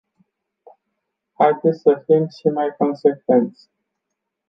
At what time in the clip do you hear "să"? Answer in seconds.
1.81-2.03